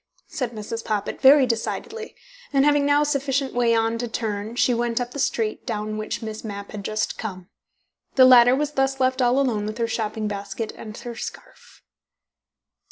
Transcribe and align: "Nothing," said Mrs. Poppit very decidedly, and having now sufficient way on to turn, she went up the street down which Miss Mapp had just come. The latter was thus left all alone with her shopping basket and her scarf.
"Nothing," 0.31 0.63
said 0.63 0.79
Mrs. 0.81 0.83
Poppit 0.83 1.21
very 1.21 1.45
decidedly, 1.45 2.15
and 2.51 2.65
having 2.65 2.87
now 2.87 3.03
sufficient 3.03 3.53
way 3.53 3.75
on 3.75 3.99
to 3.99 4.07
turn, 4.07 4.55
she 4.55 4.73
went 4.73 4.99
up 4.99 5.11
the 5.11 5.19
street 5.19 5.63
down 5.67 5.95
which 5.95 6.23
Miss 6.23 6.43
Mapp 6.43 6.71
had 6.71 6.83
just 6.83 7.19
come. 7.19 7.49
The 8.15 8.25
latter 8.25 8.55
was 8.55 8.71
thus 8.71 8.99
left 8.99 9.21
all 9.21 9.37
alone 9.39 9.67
with 9.67 9.77
her 9.77 9.87
shopping 9.87 10.27
basket 10.27 10.71
and 10.75 10.97
her 10.97 11.15
scarf. 11.15 11.83